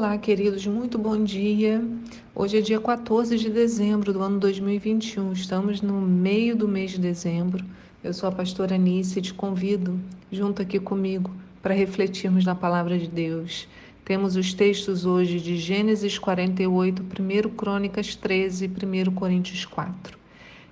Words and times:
Olá, 0.00 0.16
queridos, 0.16 0.66
muito 0.66 0.96
bom 0.96 1.22
dia. 1.22 1.86
Hoje 2.34 2.56
é 2.56 2.62
dia 2.62 2.80
14 2.80 3.36
de 3.36 3.50
dezembro 3.50 4.14
do 4.14 4.22
ano 4.22 4.40
2021, 4.40 5.30
estamos 5.34 5.82
no 5.82 6.00
meio 6.00 6.56
do 6.56 6.66
mês 6.66 6.92
de 6.92 6.98
dezembro. 6.98 7.62
Eu 8.02 8.14
sou 8.14 8.26
a 8.26 8.32
pastora 8.32 8.76
Anice 8.76 9.18
e 9.18 9.22
te 9.22 9.34
convido, 9.34 10.00
junto 10.32 10.62
aqui 10.62 10.80
comigo, 10.80 11.30
para 11.60 11.74
refletirmos 11.74 12.46
na 12.46 12.54
palavra 12.54 12.98
de 12.98 13.08
Deus. 13.08 13.68
Temos 14.02 14.36
os 14.36 14.54
textos 14.54 15.04
hoje 15.04 15.38
de 15.38 15.58
Gênesis 15.58 16.18
48, 16.18 17.02
1 17.02 17.50
Crônicas 17.50 18.16
13 18.16 18.64
e 18.64 19.08
1 19.08 19.12
Coríntios 19.12 19.66
4. 19.66 20.18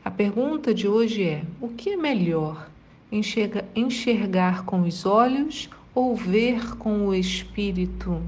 A 0.02 0.10
pergunta 0.10 0.72
de 0.72 0.88
hoje 0.88 1.22
é: 1.24 1.44
o 1.60 1.68
que 1.68 1.90
é 1.90 1.96
melhor? 1.98 2.70
Enxerga, 3.12 3.66
enxergar 3.76 4.64
com 4.64 4.80
os 4.80 5.04
olhos 5.04 5.68
ou 5.94 6.16
ver 6.16 6.78
com 6.78 7.08
o 7.08 7.14
espírito? 7.14 8.22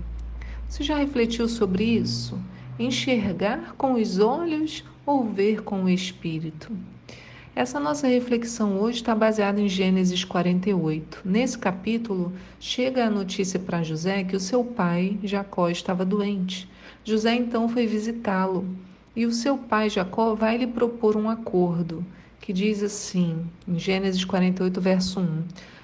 Você 0.71 0.85
já 0.85 0.97
refletiu 0.97 1.49
sobre 1.49 1.83
isso? 1.83 2.39
Enxergar 2.79 3.75
com 3.77 3.95
os 3.95 4.21
olhos 4.21 4.85
ou 5.05 5.25
ver 5.25 5.65
com 5.65 5.83
o 5.83 5.91
espírito? 5.91 6.71
Essa 7.57 7.81
nossa 7.81 8.07
reflexão 8.07 8.79
hoje 8.79 8.99
está 8.99 9.13
baseada 9.13 9.61
em 9.61 9.69
Gênesis 9.69 10.23
48. 10.23 11.23
Nesse 11.25 11.59
capítulo, 11.59 12.33
chega 12.61 13.05
a 13.05 13.11
notícia 13.11 13.59
para 13.59 13.83
José 13.83 14.23
que 14.23 14.37
o 14.37 14.41
seu 14.41 14.63
pai, 14.63 15.19
Jacó, 15.25 15.69
estava 15.69 16.05
doente. 16.05 16.71
José 17.05 17.35
então 17.35 17.69
foi 17.69 17.89
visitá-lo 17.89 18.65
e 19.17 19.27
o 19.27 19.33
seu 19.33 19.59
pai, 19.59 19.91
Jacó, 19.91 20.37
vai 20.37 20.57
lhe 20.57 20.69
propor 20.69 21.17
um 21.17 21.29
acordo 21.29 22.07
que 22.41 22.53
diz 22.53 22.81
assim, 22.81 23.45
em 23.67 23.77
Gênesis 23.77 24.25
48, 24.25 24.81
verso 24.81 25.19
1. 25.19 25.43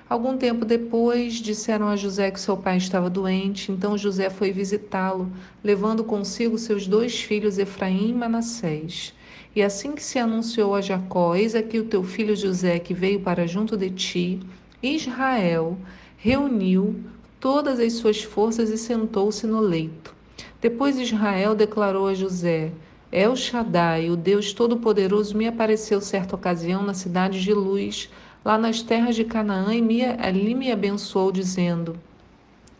Algum 0.09 0.37
tempo 0.37 0.65
depois, 0.65 1.35
disseram 1.35 1.89
a 1.89 1.97
José 1.97 2.31
que 2.31 2.41
seu 2.41 2.57
pai 2.57 2.77
estava 2.77 3.11
doente, 3.11 3.73
então 3.73 3.99
José 3.99 4.31
foi 4.31 4.53
visitá-lo, 4.53 5.29
levando 5.65 6.05
consigo 6.05 6.57
seus 6.59 6.87
dois 6.87 7.21
filhos 7.21 7.59
Efraim 7.59 8.11
e 8.11 8.15
Manassés. 8.15 9.13
E 9.55 9.61
assim 9.61 9.97
que 9.97 10.03
se 10.05 10.17
anunciou 10.17 10.77
a 10.77 10.81
Jacó: 10.81 11.35
Eis 11.35 11.57
aqui 11.57 11.81
o 11.81 11.87
teu 11.87 12.05
filho 12.05 12.37
José 12.37 12.79
que 12.79 12.95
veio 12.95 13.19
para 13.19 13.49
junto 13.49 13.77
de 13.77 13.91
ti, 13.91 14.41
Israel 14.81 15.77
reuniu 16.17 17.03
todas 17.41 17.81
as 17.81 17.95
suas 17.95 18.23
forças 18.23 18.71
e 18.71 18.79
sentou-se 18.79 19.45
no 19.45 19.59
leito. 19.59 20.15
Depois 20.61 21.01
Israel 21.01 21.53
declarou 21.57 22.07
a 22.07 22.15
José: 22.15 22.71
El 23.11 23.35
Shaddai, 23.35 24.09
o 24.09 24.17
Deus 24.17 24.53
Todo-Poderoso, 24.53 25.37
me 25.37 25.49
apareceu 25.49 26.01
certa 26.01 26.37
ocasião 26.37 26.85
na 26.85 26.95
cidade 26.95 27.43
de 27.43 27.53
Luz 27.53 28.09
lá 28.47 28.57
nas 28.57 28.81
terras 28.81 29.17
de 29.17 29.25
Canaã 29.25 29.75
e 29.75 29.83
me, 29.83 30.05
ali 30.05 30.55
me 30.55 30.71
abençoou, 30.71 31.33
dizendo: 31.33 31.99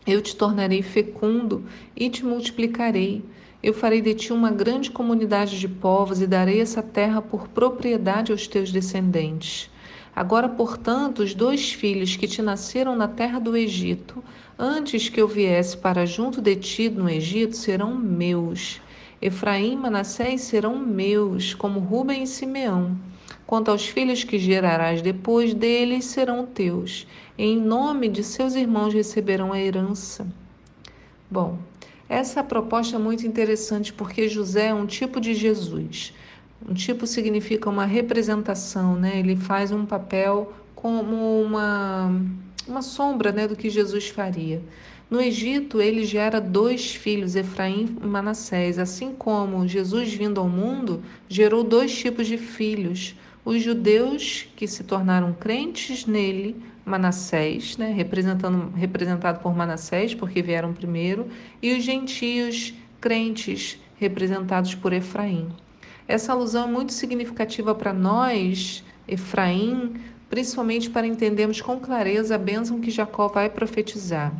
Eu 0.05 0.21
te 0.21 0.33
tornarei 0.33 0.81
fecundo 0.81 1.65
e 1.93 2.09
te 2.09 2.23
multiplicarei. 2.23 3.21
Eu 3.61 3.73
farei 3.73 3.99
de 3.99 4.13
ti 4.13 4.31
uma 4.31 4.49
grande 4.49 4.89
comunidade 4.89 5.59
de 5.59 5.67
povos 5.67 6.21
e 6.21 6.25
darei 6.25 6.61
essa 6.61 6.81
terra 6.81 7.21
por 7.21 7.49
propriedade 7.49 8.31
aos 8.31 8.47
teus 8.47 8.71
descendentes. 8.71 9.69
Agora, 10.15 10.47
portanto, 10.47 11.19
os 11.19 11.33
dois 11.33 11.73
filhos 11.73 12.15
que 12.15 12.29
te 12.29 12.41
nasceram 12.41 12.95
na 12.95 13.09
terra 13.09 13.37
do 13.37 13.57
Egito, 13.57 14.23
antes 14.57 15.09
que 15.09 15.19
eu 15.19 15.27
viesse 15.27 15.75
para 15.75 16.05
junto 16.05 16.41
de 16.41 16.55
ti 16.55 16.87
no 16.89 17.09
Egito, 17.09 17.57
serão 17.57 17.93
meus. 17.93 18.79
Efraim 19.21 19.73
e 19.73 19.75
Manassés 19.75 20.41
serão 20.43 20.79
meus, 20.79 21.53
como 21.53 21.81
Ruben 21.81 22.23
e 22.23 22.27
Simeão. 22.27 22.95
Quanto 23.45 23.71
aos 23.71 23.87
filhos 23.87 24.23
que 24.23 24.37
gerarás 24.37 25.01
depois 25.01 25.53
deles, 25.53 26.05
serão 26.05 26.45
teus. 26.45 27.07
Em 27.37 27.57
nome 27.57 28.09
de 28.09 28.23
seus 28.23 28.55
irmãos 28.55 28.93
receberão 28.93 29.53
a 29.53 29.59
herança. 29.59 30.27
Bom, 31.29 31.57
essa 32.09 32.43
proposta 32.43 32.95
é 32.95 32.99
muito 32.99 33.27
interessante 33.27 33.91
porque 33.91 34.29
José 34.29 34.67
é 34.67 34.73
um 34.73 34.85
tipo 34.85 35.19
de 35.19 35.33
Jesus. 35.33 36.13
Um 36.67 36.73
tipo 36.73 37.05
significa 37.05 37.69
uma 37.69 37.85
representação, 37.85 38.95
né? 38.95 39.19
Ele 39.19 39.35
faz 39.35 39.71
um 39.71 39.85
papel 39.85 40.53
como 40.73 41.41
uma, 41.41 42.11
uma 42.67 42.81
sombra 42.81 43.31
né, 43.31 43.47
do 43.47 43.55
que 43.55 43.69
Jesus 43.69 44.07
faria. 44.09 44.61
No 45.09 45.21
Egito, 45.21 45.81
ele 45.81 46.03
gera 46.03 46.41
dois 46.41 46.93
filhos, 46.93 47.33
Efraim 47.33 47.95
e 48.03 48.05
Manassés, 48.05 48.77
assim 48.77 49.13
como 49.13 49.65
Jesus 49.65 50.13
vindo 50.13 50.41
ao 50.41 50.49
mundo 50.49 51.01
gerou 51.29 51.63
dois 51.63 51.97
tipos 51.97 52.27
de 52.27 52.37
filhos, 52.37 53.15
os 53.45 53.63
judeus 53.63 54.49
que 54.57 54.67
se 54.67 54.83
tornaram 54.83 55.31
crentes 55.31 56.05
nele, 56.05 56.57
Manassés, 56.83 57.77
né, 57.77 57.93
representando, 57.93 58.73
representado 58.75 59.39
por 59.39 59.55
Manassés, 59.55 60.13
porque 60.13 60.41
vieram 60.41 60.73
primeiro, 60.73 61.27
e 61.61 61.73
os 61.73 61.85
gentios 61.85 62.73
crentes, 62.99 63.79
representados 63.95 64.75
por 64.75 64.91
Efraim. 64.91 65.47
Essa 66.05 66.33
alusão 66.33 66.67
é 66.67 66.71
muito 66.71 66.91
significativa 66.91 67.73
para 67.73 67.93
nós, 67.93 68.83
Efraim, 69.07 69.93
principalmente 70.29 70.89
para 70.89 71.07
entendermos 71.07 71.61
com 71.61 71.79
clareza 71.79 72.35
a 72.35 72.37
bênção 72.37 72.81
que 72.81 72.91
Jacó 72.91 73.29
vai 73.29 73.49
profetizar. 73.49 74.33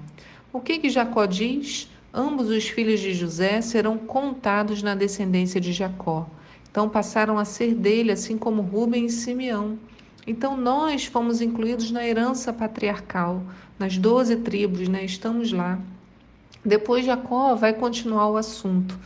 O 0.53 0.61
que, 0.61 0.79
que 0.79 0.89
Jacó 0.89 1.25
diz? 1.25 1.89
Ambos 2.13 2.49
os 2.49 2.67
filhos 2.69 2.99
de 2.99 3.13
José 3.13 3.61
serão 3.61 3.97
contados 3.97 4.81
na 4.81 4.95
descendência 4.95 5.59
de 5.59 5.73
Jacó. 5.73 6.27
Então 6.71 6.87
passaram 6.87 7.37
a 7.37 7.43
ser 7.43 7.75
dele, 7.75 8.11
assim 8.11 8.37
como 8.37 8.61
Rubem 8.61 9.05
e 9.05 9.09
Simeão. 9.09 9.77
Então 10.25 10.55
nós 10.55 11.05
fomos 11.05 11.41
incluídos 11.41 11.91
na 11.91 12.07
herança 12.07 12.53
patriarcal, 12.53 13.43
nas 13.77 13.97
doze 13.97 14.37
tribos, 14.37 14.87
né? 14.87 15.03
estamos 15.03 15.51
lá. 15.51 15.79
Depois 16.63 17.05
Jacó 17.05 17.55
vai 17.55 17.73
continuar 17.73 18.29
o 18.29 18.37
assunto. 18.37 18.97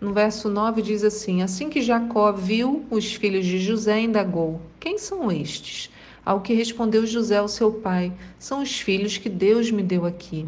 No 0.00 0.12
verso 0.12 0.48
9 0.48 0.82
diz 0.82 1.02
assim: 1.02 1.42
Assim 1.42 1.70
que 1.70 1.80
Jacó 1.80 2.32
viu 2.32 2.84
os 2.90 3.14
filhos 3.14 3.46
de 3.46 3.58
José, 3.58 4.00
indagou: 4.00 4.60
Quem 4.78 4.98
são 4.98 5.30
estes? 5.30 5.90
Ao 6.24 6.40
que 6.40 6.54
respondeu 6.54 7.06
José 7.06 7.36
ao 7.36 7.48
seu 7.48 7.70
pai: 7.70 8.12
São 8.38 8.62
os 8.62 8.80
filhos 8.80 9.18
que 9.18 9.28
Deus 9.28 9.70
me 9.70 9.82
deu 9.82 10.06
aqui. 10.06 10.46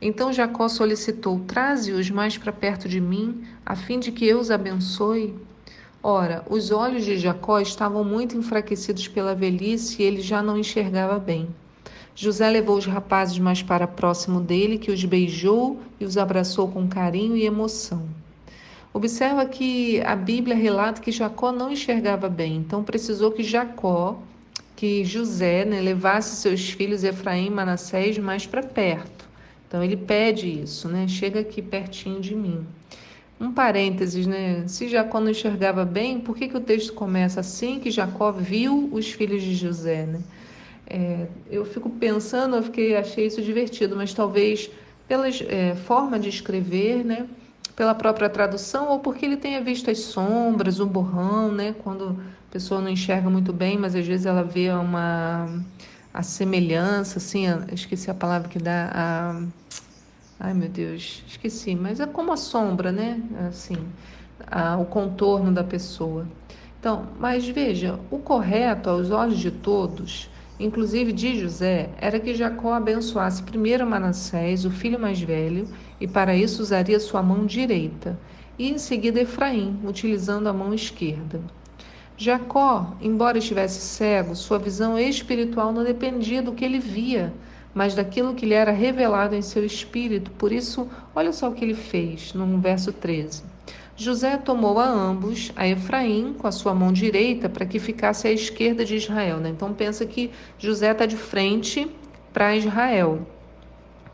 Então 0.00 0.32
Jacó 0.32 0.68
solicitou: 0.68 1.40
Traze-os 1.46 2.10
mais 2.10 2.36
para 2.36 2.52
perto 2.52 2.88
de 2.88 3.00
mim, 3.00 3.42
a 3.64 3.74
fim 3.74 3.98
de 3.98 4.12
que 4.12 4.26
eu 4.26 4.38
os 4.38 4.50
abençoe. 4.50 5.34
Ora, 6.02 6.44
os 6.50 6.70
olhos 6.70 7.04
de 7.04 7.16
Jacó 7.16 7.58
estavam 7.58 8.04
muito 8.04 8.36
enfraquecidos 8.36 9.08
pela 9.08 9.34
velhice 9.34 10.02
e 10.02 10.04
ele 10.04 10.20
já 10.20 10.42
não 10.42 10.58
enxergava 10.58 11.18
bem. 11.18 11.48
José 12.14 12.48
levou 12.50 12.76
os 12.76 12.84
rapazes 12.84 13.38
mais 13.38 13.62
para 13.62 13.86
próximo 13.86 14.40
dele, 14.40 14.76
que 14.76 14.92
os 14.92 15.02
beijou 15.04 15.80
e 15.98 16.04
os 16.04 16.18
abraçou 16.18 16.68
com 16.68 16.86
carinho 16.86 17.34
e 17.34 17.46
emoção. 17.46 18.06
Observa 18.92 19.46
que 19.46 20.00
a 20.02 20.14
Bíblia 20.14 20.54
relata 20.54 21.00
que 21.00 21.10
Jacó 21.10 21.50
não 21.50 21.72
enxergava 21.72 22.28
bem, 22.28 22.56
então 22.56 22.84
precisou 22.84 23.32
que 23.32 23.42
Jacó, 23.42 24.20
que 24.84 25.02
José, 25.02 25.64
né, 25.64 25.80
levasse 25.80 26.36
seus 26.36 26.68
filhos 26.68 27.04
Efraim 27.04 27.46
e 27.46 27.50
Manassés 27.50 28.18
mais 28.18 28.46
para 28.46 28.62
perto. 28.62 29.26
Então 29.66 29.82
ele 29.82 29.96
pede 29.96 30.46
isso, 30.46 30.90
né? 30.90 31.08
Chega 31.08 31.40
aqui 31.40 31.62
pertinho 31.62 32.20
de 32.20 32.34
mim. 32.34 32.66
Um 33.40 33.50
parênteses, 33.50 34.26
né? 34.26 34.64
Se 34.68 34.86
Jacó 34.86 35.20
não 35.20 35.30
enxergava 35.30 35.86
bem, 35.86 36.20
por 36.20 36.36
que, 36.36 36.48
que 36.48 36.56
o 36.58 36.60
texto 36.60 36.92
começa 36.92 37.40
assim 37.40 37.80
que 37.80 37.90
Jacó 37.90 38.30
viu 38.30 38.90
os 38.92 39.10
filhos 39.10 39.42
de 39.42 39.54
José, 39.54 40.04
né? 40.04 40.20
É, 40.86 41.28
eu 41.50 41.64
fico 41.64 41.88
pensando, 41.88 42.56
eu 42.56 42.62
fiquei, 42.62 42.94
achei 42.94 43.24
isso 43.26 43.40
divertido, 43.40 43.96
mas 43.96 44.12
talvez 44.12 44.70
pela 45.08 45.26
é, 45.26 45.74
forma 45.74 46.18
de 46.18 46.28
escrever, 46.28 47.02
né? 47.02 47.26
Pela 47.74 47.94
própria 47.94 48.28
tradução 48.28 48.90
ou 48.90 48.98
porque 48.98 49.24
ele 49.24 49.38
tenha 49.38 49.62
visto 49.62 49.90
as 49.90 50.00
sombras, 50.00 50.78
o 50.78 50.84
borrão, 50.84 51.50
né? 51.50 51.74
Quando 51.82 52.20
pessoa 52.54 52.80
não 52.80 52.88
enxerga 52.88 53.28
muito 53.28 53.52
bem, 53.52 53.76
mas 53.76 53.96
às 53.96 54.06
vezes 54.06 54.26
ela 54.26 54.44
vê 54.44 54.70
uma 54.70 55.48
a 56.12 56.22
semelhança, 56.22 57.18
assim, 57.18 57.46
esqueci 57.72 58.08
a 58.08 58.14
palavra 58.14 58.48
que 58.48 58.60
dá 58.60 58.92
a 58.94 59.42
Ai, 60.38 60.54
meu 60.54 60.68
Deus, 60.68 61.24
esqueci, 61.26 61.74
mas 61.74 61.98
é 61.98 62.06
como 62.06 62.32
a 62.32 62.36
sombra, 62.36 62.92
né? 62.92 63.20
Assim, 63.48 63.76
a, 64.46 64.76
o 64.76 64.84
contorno 64.84 65.50
da 65.50 65.64
pessoa. 65.64 66.28
Então, 66.78 67.08
mas 67.18 67.48
veja, 67.48 67.98
o 68.08 68.18
correto 68.18 68.88
aos 68.88 69.10
olhos 69.10 69.38
de 69.38 69.50
todos, 69.50 70.30
inclusive 70.60 71.12
de 71.12 71.40
José, 71.40 71.90
era 72.00 72.20
que 72.20 72.34
Jacó 72.34 72.74
abençoasse 72.74 73.42
primeiro 73.42 73.84
Manassés, 73.84 74.64
o 74.64 74.70
filho 74.70 75.00
mais 75.00 75.20
velho, 75.20 75.68
e 76.00 76.06
para 76.06 76.36
isso 76.36 76.62
usaria 76.62 77.00
sua 77.00 77.22
mão 77.22 77.46
direita, 77.46 78.16
e 78.56 78.68
em 78.68 78.78
seguida 78.78 79.20
Efraim, 79.20 79.80
utilizando 79.84 80.48
a 80.48 80.52
mão 80.52 80.72
esquerda. 80.72 81.40
Jacó, 82.16 82.94
embora 83.00 83.38
estivesse 83.38 83.80
cego, 83.80 84.36
sua 84.36 84.58
visão 84.58 84.96
espiritual 84.98 85.72
não 85.72 85.82
dependia 85.82 86.40
do 86.40 86.52
que 86.52 86.64
ele 86.64 86.78
via, 86.78 87.32
mas 87.74 87.94
daquilo 87.94 88.34
que 88.34 88.46
lhe 88.46 88.54
era 88.54 88.70
revelado 88.70 89.34
em 89.34 89.42
seu 89.42 89.64
espírito. 89.64 90.30
Por 90.30 90.52
isso, 90.52 90.88
olha 91.14 91.32
só 91.32 91.48
o 91.48 91.52
que 91.52 91.64
ele 91.64 91.74
fez, 91.74 92.32
no 92.32 92.58
verso 92.58 92.92
13. 92.92 93.42
José 93.96 94.36
tomou 94.36 94.78
a 94.78 94.86
ambos, 94.86 95.52
a 95.56 95.66
Efraim 95.66 96.34
com 96.34 96.46
a 96.46 96.52
sua 96.52 96.74
mão 96.74 96.92
direita, 96.92 97.48
para 97.48 97.66
que 97.66 97.78
ficasse 97.78 98.28
à 98.28 98.30
esquerda 98.30 98.84
de 98.84 98.96
Israel. 98.96 99.38
Né? 99.38 99.50
Então 99.50 99.72
pensa 99.72 100.06
que 100.06 100.30
José 100.58 100.92
está 100.92 101.06
de 101.06 101.16
frente 101.16 101.88
para 102.32 102.56
Israel, 102.56 103.26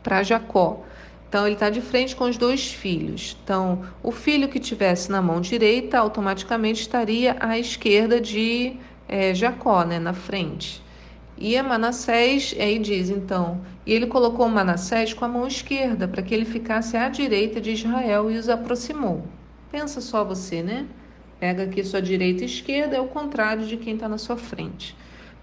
para 0.03 0.23
Jacó. 0.23 0.85
Então 1.31 1.47
ele 1.47 1.55
está 1.55 1.71
de 1.71 1.81
frente 1.81 2.17
com 2.17 2.25
os 2.25 2.37
dois 2.37 2.73
filhos. 2.73 3.37
Então 3.45 3.83
o 4.03 4.11
filho 4.11 4.49
que 4.49 4.59
tivesse 4.59 5.13
na 5.13 5.23
mão 5.23 5.41
direita 5.41 5.97
automaticamente 5.97 6.81
estaria 6.81 7.37
à 7.39 7.57
esquerda 7.57 8.21
de 8.21 8.77
é, 9.07 9.33
Jacó, 9.33 9.85
né, 9.85 10.01
na 10.01 10.13
frente. 10.13 10.83
E 11.39 11.57
a 11.57 11.63
Manassés, 11.63 12.53
aí 12.59 12.81
diz 12.81 13.11
então, 13.11 13.61
e 13.87 13.93
ele 13.93 14.09
colocou 14.09 14.49
Manassés 14.49 15.15
com 15.15 15.25
a 15.25 15.29
mão 15.29 15.47
esquerda 15.47 16.09
para 16.09 16.21
que 16.21 16.35
ele 16.35 16.45
ficasse 16.45 16.97
à 16.97 17.09
direita 17.09 17.61
de 17.61 17.71
Israel 17.71 18.29
e 18.29 18.37
os 18.37 18.49
aproximou. 18.49 19.23
Pensa 19.71 20.01
só 20.01 20.25
você, 20.25 20.65
né? 20.65 20.85
Pega 21.39 21.63
aqui 21.63 21.85
sua 21.85 22.03
direita 22.03 22.43
e 22.43 22.47
esquerda, 22.47 22.97
é 22.97 23.01
o 23.01 23.07
contrário 23.07 23.65
de 23.65 23.77
quem 23.77 23.95
está 23.95 24.09
na 24.09 24.19
sua 24.19 24.37
frente. 24.37 24.97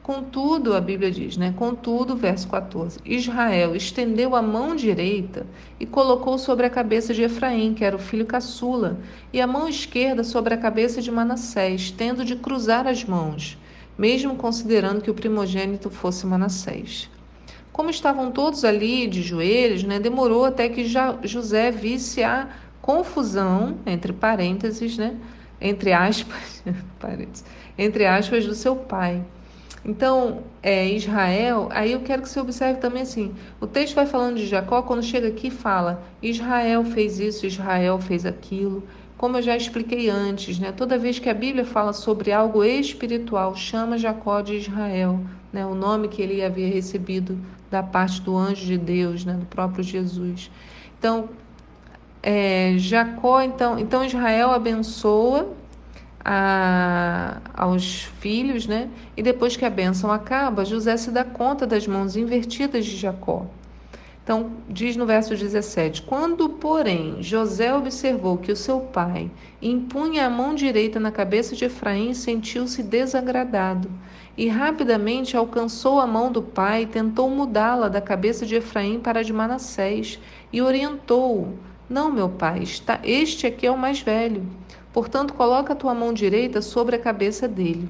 Contudo, 0.07 0.74
a 0.74 0.81
Bíblia 0.81 1.12
diz, 1.12 1.38
né? 1.38 1.54
Contudo, 1.56 2.15
verso 2.15 2.48
14: 2.48 3.00
Israel 3.06 3.75
estendeu 3.75 4.36
a 4.36 4.42
mão 4.42 4.75
direita 4.75 5.45
e 5.80 5.86
colocou 5.86 6.39
sobre 6.39 6.65
a 6.65 6.69
cabeça 6.69 7.13
de 7.13 7.21
Efraim, 7.21 7.75
que 7.75 7.86
era 7.86 7.95
o 7.95 8.00
filho 8.00 8.25
caçula, 8.25 8.98
e 9.31 9.39
a 9.39 9.45
mão 9.45 9.68
esquerda 9.68 10.24
sobre 10.24 10.54
a 10.56 10.57
cabeça 10.57 11.01
de 11.01 11.12
Manassés, 11.12 11.92
tendo 11.92 12.25
de 12.25 12.36
cruzar 12.38 12.88
as 12.88 13.04
mãos 13.04 13.59
mesmo 13.98 14.36
considerando 14.36 15.01
que 15.01 15.09
o 15.09 15.13
primogênito 15.13 15.89
fosse 15.89 16.25
Manassés. 16.25 17.09
Como 17.74 17.89
estavam 17.89 18.31
todos 18.31 18.63
ali 18.63 19.07
de 19.07 19.21
joelhos, 19.21 19.83
né, 19.83 20.00
demorou 20.00 20.45
até 20.45 20.69
que 20.69 20.86
José 21.24 21.71
visse 21.71 22.24
a 22.24 22.48
confusão, 22.81 23.77
entre 23.86 24.13
parênteses, 24.13 24.98
né, 24.98 25.15
entre 25.59 25.92
aspas, 25.94 26.63
entre 27.77 28.06
aspas, 28.06 28.45
do 28.45 28.56
seu 28.56 28.75
pai. 28.75 29.24
Então, 29.87 30.43
é, 30.61 30.85
Israel, 30.89 31.69
aí 31.71 31.93
eu 31.93 32.01
quero 32.01 32.21
que 32.21 32.27
você 32.27 32.41
observe 32.41 32.81
também 32.81 33.03
assim: 33.03 33.33
o 33.61 33.65
texto 33.65 33.95
vai 33.95 34.05
falando 34.05 34.35
de 34.35 34.45
Jacó, 34.45 34.81
quando 34.81 35.01
chega 35.01 35.29
aqui, 35.29 35.49
fala: 35.49 36.03
Israel 36.21 36.83
fez 36.83 37.19
isso, 37.19 37.45
Israel 37.45 37.97
fez 37.97 38.25
aquilo. 38.25 38.83
Como 39.17 39.37
eu 39.37 39.41
já 39.41 39.55
expliquei 39.55 40.09
antes, 40.09 40.59
né, 40.59 40.71
toda 40.71 40.97
vez 40.97 41.17
que 41.17 41.29
a 41.29 41.33
Bíblia 41.33 41.65
fala 41.65 41.93
sobre 41.93 42.31
algo 42.31 42.63
espiritual, 42.63 43.55
chama 43.55 43.97
Jacó 43.97 44.41
de 44.41 44.57
Israel, 44.57 45.21
né, 45.51 45.65
o 45.65 45.73
nome 45.73 46.07
que 46.09 46.21
ele 46.21 46.43
havia 46.43 46.67
recebido 46.67 47.39
da 47.71 47.81
parte 47.81 48.21
do 48.21 48.37
anjo 48.37 48.63
de 48.63 48.77
Deus, 48.77 49.25
né, 49.25 49.33
do 49.33 49.45
próprio 49.47 49.83
Jesus. 49.83 50.51
Então, 50.99 51.29
é, 52.21 52.75
Jacó, 52.77 53.41
então, 53.41 53.79
então 53.79 54.03
Israel 54.03 54.51
abençoa 54.51 55.47
a, 56.23 57.37
aos 57.53 58.03
filhos, 58.19 58.67
né? 58.67 58.89
E 59.15 59.23
depois 59.23 59.55
que 59.55 59.65
a 59.65 59.69
bênção 59.69 60.11
acaba, 60.11 60.65
José 60.65 60.97
se 60.97 61.11
dá 61.11 61.23
conta 61.23 61.65
das 61.65 61.87
mãos 61.87 62.15
invertidas 62.15 62.85
de 62.85 62.95
Jacó. 62.95 63.45
Então, 64.23 64.51
diz 64.67 64.97
no 64.97 65.05
verso 65.05 65.35
17: 65.35 66.01
Quando, 66.01 66.49
porém, 66.49 67.23
José 67.23 67.73
observou 67.73 68.37
que 68.37 68.51
o 68.51 68.57
seu 68.57 68.81
pai 68.81 69.31
impunha 69.61 70.25
a 70.25 70.29
mão 70.29 70.53
direita 70.53 70.99
na 70.99 71.11
cabeça 71.11 71.55
de 71.55 71.63
Efraim, 71.63 72.13
sentiu-se 72.13 72.83
desagradado 72.83 73.89
e 74.37 74.47
rapidamente 74.47 75.35
alcançou 75.35 75.99
a 75.99 76.05
mão 76.05 76.31
do 76.31 76.43
pai 76.43 76.85
tentou 76.85 77.29
mudá-la 77.29 77.87
da 77.87 77.99
cabeça 77.99 78.45
de 78.45 78.55
Efraim 78.55 78.99
para 78.99 79.21
a 79.21 79.23
de 79.23 79.31
Manassés 79.31 80.19
e 80.51 80.61
orientou-o: 80.61 81.57
Não, 81.89 82.11
meu 82.11 82.27
pai, 82.27 82.63
está, 82.63 82.99
este 83.03 83.47
aqui 83.47 83.65
é 83.65 83.71
o 83.71 83.77
mais 83.77 84.01
velho. 84.01 84.45
Portanto, 84.97 85.35
coloca 85.35 85.73
a 85.73 85.75
tua 85.75 85.94
mão 85.94 86.11
direita 86.11 86.59
sobre 86.59 86.95
a 86.95 86.99
cabeça 86.99 87.47
dele. 87.47 87.88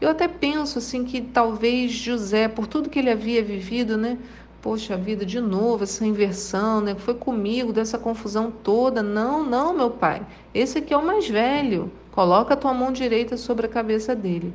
Eu 0.00 0.08
até 0.08 0.28
penso 0.28 0.78
assim 0.78 1.02
que 1.02 1.20
talvez 1.20 1.90
José, 1.90 2.46
por 2.46 2.68
tudo 2.68 2.88
que 2.88 3.00
ele 3.00 3.10
havia 3.10 3.42
vivido, 3.42 3.96
né, 3.96 4.16
Poxa 4.62 4.96
vida, 4.96 5.26
de 5.26 5.40
novo 5.40 5.82
essa 5.82 6.06
inversão, 6.06 6.80
né? 6.80 6.94
Foi 6.94 7.14
comigo 7.14 7.72
dessa 7.72 7.98
confusão 7.98 8.48
toda. 8.48 9.02
Não, 9.02 9.44
não, 9.44 9.76
meu 9.76 9.90
pai. 9.90 10.24
Esse 10.54 10.78
aqui 10.78 10.94
é 10.94 10.96
o 10.96 11.04
mais 11.04 11.28
velho. 11.28 11.90
Coloca 12.12 12.54
a 12.54 12.56
tua 12.56 12.72
mão 12.72 12.92
direita 12.92 13.36
sobre 13.36 13.66
a 13.66 13.68
cabeça 13.68 14.14
dele. 14.14 14.54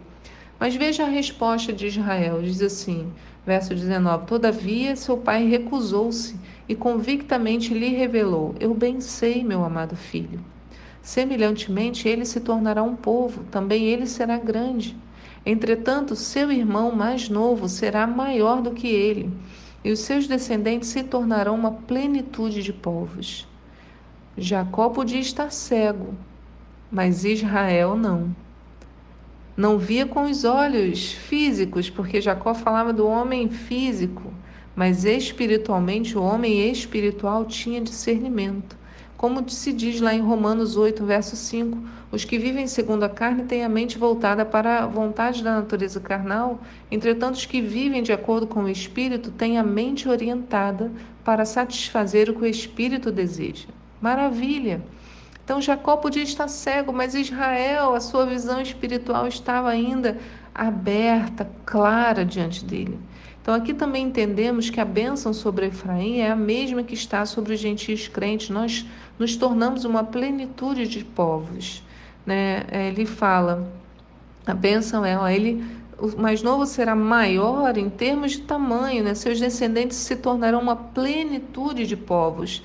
Mas 0.57 0.77
veja 0.77 1.03
a 1.03 1.09
resposta 1.09 1.73
de 1.73 1.87
Israel. 1.87 2.41
Diz 2.41 2.61
assim, 2.61 3.11
verso 3.45 3.75
19: 3.75 4.27
Todavia 4.27 4.95
seu 4.95 5.17
pai 5.17 5.45
recusou-se 5.45 6.39
e 6.69 6.73
convictamente 6.73 7.73
lhe 7.73 7.89
revelou: 7.89 8.55
Eu 8.61 8.73
bem 8.73 9.01
sei, 9.01 9.43
meu 9.43 9.61
amado 9.65 9.97
filho. 9.97 10.54
Semelhantemente, 11.05 12.09
ele 12.09 12.25
se 12.25 12.39
tornará 12.39 12.81
um 12.81 12.95
povo, 12.95 13.43
também 13.51 13.85
ele 13.85 14.07
será 14.07 14.39
grande. 14.39 14.97
Entretanto, 15.45 16.15
seu 16.15 16.51
irmão 16.51 16.95
mais 16.95 17.29
novo 17.29 17.69
será 17.69 18.07
maior 18.07 18.59
do 18.59 18.71
que 18.71 18.87
ele 18.87 19.31
e 19.83 19.91
os 19.91 19.99
seus 19.99 20.25
descendentes 20.25 20.89
se 20.89 21.03
tornarão 21.03 21.53
uma 21.53 21.73
plenitude 21.73 22.63
de 22.63 22.73
povos. 22.73 23.47
Jacó 24.35 24.89
podia 24.89 25.19
estar 25.19 25.51
cego, 25.51 26.15
mas 26.89 27.23
Israel 27.23 27.95
não. 27.95 28.35
Não 29.55 29.77
via 29.77 30.07
com 30.07 30.23
os 30.23 30.43
olhos 30.43 31.11
físicos, 31.11 31.87
porque 31.87 32.19
Jacó 32.19 32.55
falava 32.55 32.91
do 32.91 33.05
homem 33.05 33.47
físico, 33.47 34.33
mas 34.75 35.05
espiritualmente 35.05 36.17
o 36.17 36.23
homem 36.23 36.67
espiritual 36.71 37.45
tinha 37.45 37.79
discernimento. 37.79 38.75
Como 39.25 39.49
se 39.49 39.73
diz 39.73 39.99
lá 40.01 40.13
em 40.13 40.21
Romanos 40.21 40.77
8, 40.77 41.03
verso 41.03 41.35
5, 41.35 41.79
os 42.11 42.23
que 42.23 42.37
vivem 42.37 42.67
segundo 42.67 43.01
a 43.01 43.09
carne 43.09 43.45
têm 43.45 43.63
a 43.65 43.67
mente 43.67 43.97
voltada 43.97 44.45
para 44.45 44.83
a 44.83 44.85
vontade 44.85 45.43
da 45.43 45.55
natureza 45.55 45.99
carnal, 45.99 46.61
entretanto, 46.91 47.33
os 47.33 47.45
que 47.47 47.59
vivem 47.59 48.03
de 48.03 48.13
acordo 48.13 48.45
com 48.45 48.65
o 48.65 48.69
Espírito 48.69 49.31
têm 49.31 49.57
a 49.57 49.63
mente 49.63 50.07
orientada 50.07 50.91
para 51.23 51.43
satisfazer 51.43 52.29
o 52.29 52.35
que 52.35 52.43
o 52.43 52.45
Espírito 52.45 53.11
deseja. 53.11 53.67
Maravilha! 53.99 54.83
Então 55.45 55.61
Jacó 55.61 55.95
podia 55.95 56.23
estar 56.23 56.47
cego, 56.47 56.91
mas 56.91 57.13
Israel, 57.13 57.93
a 57.93 58.01
sua 58.01 58.25
visão 58.25 58.59
espiritual 58.59 59.27
estava 59.27 59.69
ainda 59.69 60.17
aberta, 60.53 61.47
clara 61.63 62.25
diante 62.25 62.65
dele. 62.65 62.99
Então, 63.45 63.53
aqui 63.53 63.75
também 63.75 64.05
entendemos 64.05 64.71
que 64.71 64.81
a 64.81 64.85
bênção 64.85 65.31
sobre 65.31 65.67
Efraim 65.67 66.17
é 66.17 66.31
a 66.31 66.35
mesma 66.35 66.81
que 66.81 66.95
está 66.95 67.27
sobre 67.27 67.53
os 67.53 67.59
gentios 67.59 68.07
crentes. 68.07 68.49
Nós 68.49 68.87
nos 69.19 69.35
tornamos 69.35 69.85
uma 69.85 70.03
plenitude 70.03 70.87
de 70.87 71.05
povos. 71.05 71.83
Né? 72.25 72.65
É, 72.71 72.87
ele 72.87 73.05
fala, 73.05 73.71
a 74.47 74.53
bênção 74.55 75.05
é, 75.05 75.15
ó, 75.15 75.27
ele, 75.27 75.63
o 75.99 76.19
mais 76.19 76.41
novo 76.41 76.65
será 76.65 76.95
maior 76.95 77.77
em 77.77 77.87
termos 77.87 78.31
de 78.31 78.41
tamanho, 78.41 79.03
né? 79.03 79.13
seus 79.13 79.39
descendentes 79.39 79.97
se 79.97 80.15
tornarão 80.15 80.59
uma 80.59 80.75
plenitude 80.75 81.85
de 81.85 81.95
povos. 81.95 82.63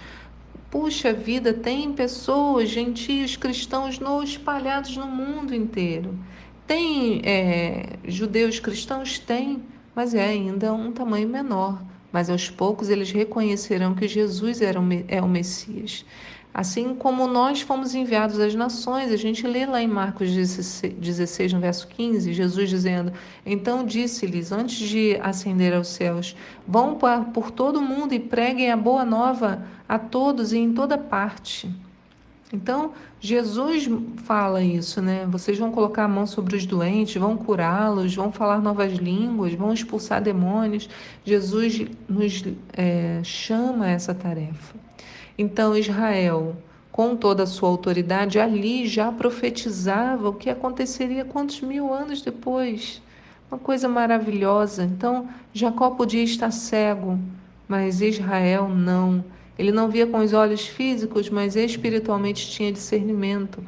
Puxa 0.71 1.12
vida, 1.12 1.53
tem 1.53 1.93
pessoas, 1.93 2.69
gentios, 2.69 3.37
cristãos 3.37 3.99
no, 3.99 4.23
espalhados 4.23 4.97
no 4.97 5.07
mundo 5.07 5.55
inteiro. 5.55 6.19
Tem 6.67 7.21
é, 7.25 7.99
judeus 8.05 8.61
cristãos? 8.61 9.19
Tem 9.19 9.61
mas 9.95 10.15
é 10.15 10.25
ainda 10.25 10.73
um 10.73 10.93
tamanho 10.93 11.29
menor. 11.29 11.83
Mas 12.12 12.29
aos 12.29 12.50
poucos 12.50 12.89
eles 12.89 13.11
reconhecerão 13.11 13.95
que 13.95 14.09
Jesus 14.09 14.61
era 14.61 14.81
é 15.09 15.21
o 15.21 15.29
Messias. 15.29 16.05
Assim 16.52 16.95
como 16.97 17.28
nós 17.28 17.61
fomos 17.61 17.95
enviados 17.95 18.40
às 18.40 18.54
nações, 18.57 19.12
a 19.12 19.16
gente 19.16 19.47
lê 19.47 19.64
lá 19.66 19.80
em 19.80 19.87
Marcos 19.87 20.30
16, 20.33 21.52
no 21.52 21.61
verso 21.61 21.87
15, 21.87 22.33
Jesus 22.33 22.69
dizendo: 22.69 23.12
Então 23.47 23.87
disse-lhes, 23.87 24.50
antes 24.50 24.76
de 24.76 25.16
ascender 25.23 25.73
aos 25.73 25.88
céus, 25.88 26.37
vão 26.66 26.99
por 27.33 27.52
todo 27.52 27.78
o 27.78 27.83
mundo 27.83 28.14
e 28.14 28.19
preguem 28.19 28.71
a 28.71 28.76
boa 28.76 29.04
nova 29.04 29.64
a 29.88 29.99
todos 29.99 30.52
e 30.52 30.59
em 30.59 30.73
toda 30.73 30.99
parte. 30.99 31.71
Então, 32.52 32.92
Jesus 33.21 33.88
fala 34.25 34.61
isso, 34.61 35.00
né? 35.00 35.25
Vocês 35.30 35.57
vão 35.57 35.71
colocar 35.71 36.04
a 36.04 36.09
mão 36.09 36.26
sobre 36.26 36.57
os 36.57 36.66
doentes, 36.66 37.14
vão 37.14 37.37
curá-los, 37.37 38.12
vão 38.14 38.33
falar 38.33 38.61
novas 38.61 38.95
línguas, 38.95 39.54
vão 39.54 39.73
expulsar 39.73 40.21
demônios. 40.21 40.88
Jesus 41.25 41.87
nos 42.09 42.42
é, 42.73 43.21
chama 43.23 43.85
a 43.85 43.90
essa 43.90 44.12
tarefa. 44.12 44.75
Então, 45.40 45.75
Israel, 45.75 46.54
com 46.92 47.16
toda 47.16 47.44
a 47.44 47.47
sua 47.47 47.70
autoridade, 47.70 48.38
ali 48.38 48.87
já 48.87 49.11
profetizava 49.11 50.28
o 50.28 50.35
que 50.35 50.50
aconteceria 50.50 51.25
quantos 51.25 51.62
mil 51.62 51.90
anos 51.94 52.20
depois. 52.20 53.00
Uma 53.50 53.59
coisa 53.59 53.88
maravilhosa. 53.88 54.85
Então, 54.85 55.30
Jacó 55.54 55.92
podia 55.92 56.23
estar 56.23 56.50
cego, 56.50 57.18
mas 57.66 58.02
Israel 58.02 58.68
não. 58.68 59.25
Ele 59.61 59.73
não 59.73 59.90
via 59.90 60.07
com 60.07 60.21
os 60.21 60.33
olhos 60.33 60.67
físicos, 60.67 61.29
mas 61.29 61.55
espiritualmente 61.55 62.50
tinha 62.50 62.73
discernimento. 62.73 63.62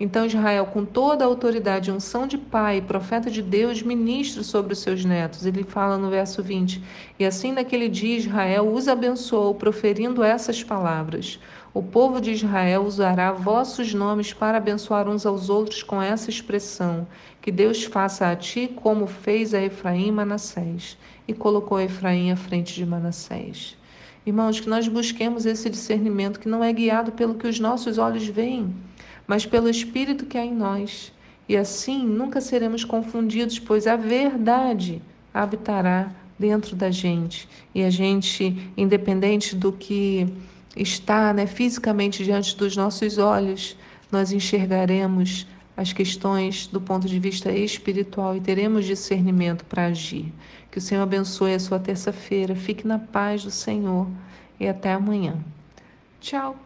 Então 0.00 0.26
Israel, 0.26 0.66
com 0.66 0.84
toda 0.84 1.22
a 1.22 1.28
autoridade, 1.28 1.92
unção 1.92 2.26
de 2.26 2.36
pai, 2.36 2.80
profeta 2.80 3.30
de 3.30 3.42
Deus, 3.42 3.80
ministra 3.80 4.42
sobre 4.42 4.72
os 4.72 4.80
seus 4.80 5.04
netos. 5.04 5.46
Ele 5.46 5.62
fala 5.62 5.96
no 5.96 6.10
verso 6.10 6.42
20: 6.42 6.82
E 7.16 7.24
assim 7.24 7.52
naquele 7.52 7.88
dia 7.88 8.16
Israel 8.16 8.74
os 8.74 8.88
abençoou, 8.88 9.54
proferindo 9.54 10.20
essas 10.24 10.64
palavras: 10.64 11.38
O 11.72 11.80
povo 11.80 12.20
de 12.20 12.32
Israel 12.32 12.82
usará 12.82 13.30
vossos 13.30 13.94
nomes 13.94 14.32
para 14.32 14.58
abençoar 14.58 15.08
uns 15.08 15.24
aos 15.24 15.48
outros 15.48 15.80
com 15.80 16.02
essa 16.02 16.28
expressão: 16.28 17.06
Que 17.40 17.52
Deus 17.52 17.84
faça 17.84 18.28
a 18.32 18.34
ti 18.34 18.68
como 18.74 19.06
fez 19.06 19.54
a 19.54 19.62
Efraim 19.62 20.08
e 20.08 20.12
Manassés. 20.12 20.98
E 21.28 21.32
colocou 21.32 21.80
Efraim 21.80 22.32
à 22.32 22.36
frente 22.36 22.74
de 22.74 22.84
Manassés. 22.84 23.76
Irmãos, 24.26 24.58
que 24.58 24.68
nós 24.68 24.88
busquemos 24.88 25.46
esse 25.46 25.70
discernimento 25.70 26.40
que 26.40 26.48
não 26.48 26.64
é 26.64 26.72
guiado 26.72 27.12
pelo 27.12 27.36
que 27.36 27.46
os 27.46 27.60
nossos 27.60 27.96
olhos 27.96 28.26
veem, 28.26 28.74
mas 29.24 29.46
pelo 29.46 29.70
Espírito 29.70 30.26
que 30.26 30.36
há 30.36 30.44
em 30.44 30.52
nós. 30.52 31.12
E 31.48 31.56
assim 31.56 32.04
nunca 32.04 32.40
seremos 32.40 32.84
confundidos, 32.84 33.60
pois 33.60 33.86
a 33.86 33.94
verdade 33.94 35.00
habitará 35.32 36.10
dentro 36.36 36.74
da 36.74 36.90
gente. 36.90 37.48
E 37.72 37.84
a 37.84 37.88
gente, 37.88 38.68
independente 38.76 39.54
do 39.54 39.70
que 39.70 40.26
está 40.76 41.32
né, 41.32 41.46
fisicamente 41.46 42.24
diante 42.24 42.56
dos 42.56 42.76
nossos 42.76 43.18
olhos, 43.18 43.76
nós 44.10 44.32
enxergaremos 44.32 45.46
as 45.76 45.92
questões 45.92 46.66
do 46.66 46.80
ponto 46.80 47.06
de 47.06 47.18
vista 47.18 47.52
espiritual 47.52 48.36
e 48.36 48.40
teremos 48.40 48.86
discernimento 48.86 49.64
para 49.64 49.86
agir. 49.86 50.32
Que 50.70 50.78
o 50.78 50.80
Senhor 50.80 51.02
abençoe 51.02 51.54
a 51.54 51.60
sua 51.60 51.78
terça-feira. 51.78 52.54
Fique 52.54 52.86
na 52.86 52.98
paz 52.98 53.44
do 53.44 53.50
Senhor 53.50 54.08
e 54.58 54.66
até 54.66 54.92
amanhã. 54.92 55.36
Tchau. 56.20 56.65